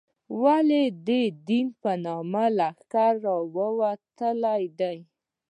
ولې 0.43 0.83
د 1.07 1.09
دین 1.49 1.67
په 1.81 1.91
نامه 2.05 2.45
لښکرې 2.57 3.19
راوتلې 4.19 4.63
دي. 4.79 4.97